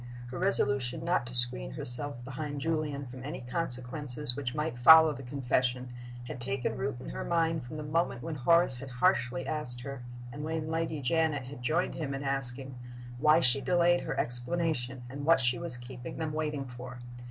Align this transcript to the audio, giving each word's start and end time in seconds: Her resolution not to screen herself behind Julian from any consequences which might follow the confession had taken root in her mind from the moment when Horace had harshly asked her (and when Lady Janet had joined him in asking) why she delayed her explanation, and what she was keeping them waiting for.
Her 0.31 0.39
resolution 0.39 1.05
not 1.05 1.27
to 1.27 1.35
screen 1.35 1.73
herself 1.73 2.23
behind 2.25 2.59
Julian 2.59 3.05
from 3.05 3.23
any 3.23 3.41
consequences 3.41 4.35
which 4.35 4.55
might 4.55 4.79
follow 4.79 5.13
the 5.13 5.21
confession 5.21 5.93
had 6.23 6.41
taken 6.41 6.75
root 6.75 6.95
in 6.99 7.09
her 7.09 7.23
mind 7.23 7.61
from 7.67 7.77
the 7.77 7.83
moment 7.83 8.23
when 8.23 8.33
Horace 8.33 8.77
had 8.77 8.89
harshly 8.89 9.45
asked 9.45 9.81
her 9.81 10.01
(and 10.33 10.43
when 10.43 10.71
Lady 10.71 11.01
Janet 11.01 11.43
had 11.43 11.61
joined 11.61 11.93
him 11.93 12.15
in 12.15 12.23
asking) 12.23 12.79
why 13.19 13.41
she 13.41 13.61
delayed 13.61 14.01
her 14.01 14.19
explanation, 14.19 15.03
and 15.07 15.23
what 15.23 15.39
she 15.39 15.59
was 15.59 15.77
keeping 15.77 16.17
them 16.17 16.33
waiting 16.33 16.65
for. 16.65 16.97